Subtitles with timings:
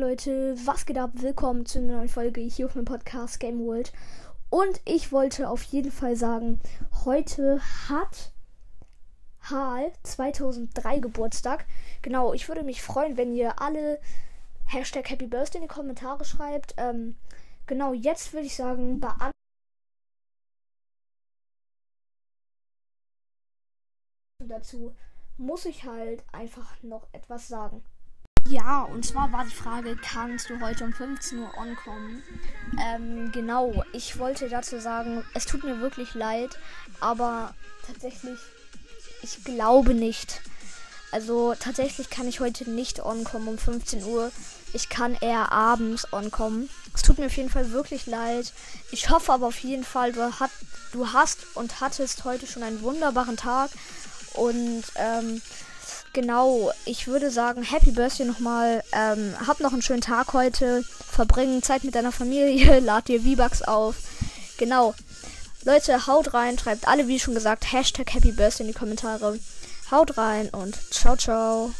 [0.00, 1.10] Leute, was geht ab?
[1.12, 3.92] Willkommen zu einer neuen Folge hier auf meinem Podcast Game World.
[4.48, 6.58] Und ich wollte auf jeden Fall sagen,
[7.04, 8.32] heute hat
[9.42, 11.66] Hal 2003 Geburtstag.
[12.00, 14.00] Genau, ich würde mich freuen, wenn ihr alle
[14.64, 16.72] Hashtag Happy Birthday in die Kommentare schreibt.
[16.78, 17.16] Ähm,
[17.66, 19.32] genau, jetzt würde ich sagen, beantworten.
[24.48, 24.96] dazu
[25.36, 27.84] muss ich halt einfach noch etwas sagen.
[28.48, 32.22] Ja, und zwar war die Frage, kannst du heute um 15 Uhr ankommen?
[32.78, 36.58] Ähm, genau, ich wollte dazu sagen, es tut mir wirklich leid,
[37.00, 37.54] aber
[37.86, 38.38] tatsächlich,
[39.22, 40.40] ich glaube nicht.
[41.12, 44.30] Also tatsächlich kann ich heute nicht ankommen um 15 Uhr.
[44.72, 46.68] Ich kann eher abends ankommen.
[46.94, 48.52] Es tut mir auf jeden Fall wirklich leid.
[48.92, 50.50] Ich hoffe aber auf jeden Fall, du, hat,
[50.92, 53.70] du hast und hattest heute schon einen wunderbaren Tag.
[54.34, 55.42] Und ähm,
[56.12, 58.82] genau, ich würde sagen, Happy Birthday nochmal.
[58.92, 60.84] Ähm, hab noch einen schönen Tag heute.
[61.10, 62.78] Verbringen Zeit mit deiner Familie.
[62.80, 63.96] Lad dir V-Bucks auf.
[64.58, 64.94] Genau.
[65.64, 66.58] Leute, haut rein.
[66.58, 69.38] Schreibt alle, wie schon gesagt, Hashtag Happy Birthday in die Kommentare.
[69.90, 71.72] Haut rein und ciao, ciao.